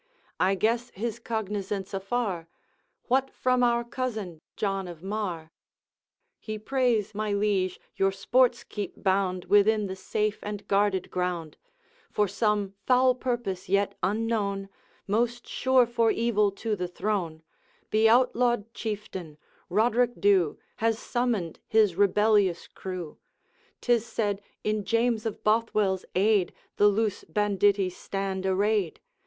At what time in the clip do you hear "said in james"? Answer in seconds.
24.03-25.27